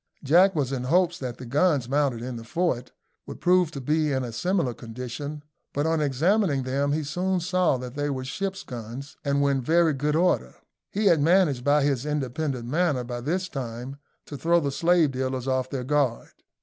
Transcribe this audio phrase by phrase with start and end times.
[0.23, 2.91] Jack was in hopes that the guns mounted in the fort
[3.27, 5.43] would prove to be in a similar condition;
[5.73, 9.61] but on examining them he soon saw that they were ship's guns, and were in
[9.61, 10.55] very good order.
[10.89, 15.47] He had managed by his independent manner, by this time, to throw the slave dealers
[15.47, 16.31] off their guard.